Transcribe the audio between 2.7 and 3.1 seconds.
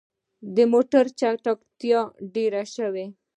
شوه.